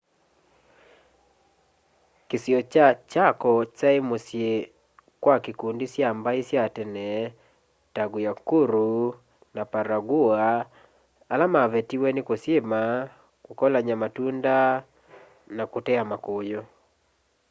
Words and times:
kisio 2.29 2.59
kya 2.71 2.87
chaco 3.11 3.51
kyae 3.77 3.99
musyi 4.09 4.49
kwa 5.23 5.35
ikundi 5.51 5.85
sya 5.93 6.07
mbai 6.17 6.41
sya 6.49 6.63
tene 6.75 7.07
ta 7.93 8.03
guaycuru 8.11 8.91
na 9.55 9.63
payagua 9.71 10.43
ala 11.31 11.45
mavetiwe 11.53 12.09
ni 12.13 12.21
kusyima 12.27 12.81
kukolanya 13.45 13.95
matunda 14.01 14.55
na 15.55 15.63
kutea 15.71 16.01
makuyu 16.11 16.61